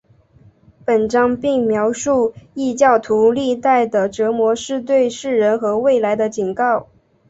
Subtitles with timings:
[0.83, 6.87] 本章并描述异教徒历代的折磨是对世人和未来的警告。